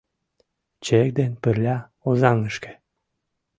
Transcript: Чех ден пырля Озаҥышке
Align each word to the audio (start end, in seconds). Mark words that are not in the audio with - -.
Чех 0.83 1.07
ден 1.17 1.31
пырля 1.41 1.77
Озаҥышке 2.07 2.71